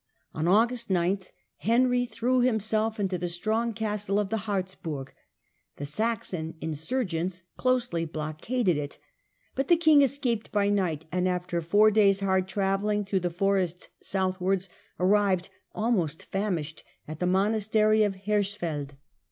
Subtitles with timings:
[0.33, 1.19] On August 9
[1.57, 5.13] Henry threw himself into the strong castle of the Harzburg;
[5.75, 8.97] the Saxon insurgents closely Plight of blockaded it,
[9.53, 13.89] but the king escaped by night, fromtht ^"^^*^^^^^^ days' hard travelling through the Htvraburg forest
[14.01, 14.69] southwards,
[14.99, 18.95] arrived, almost famished, at the monastery of Hersfeld.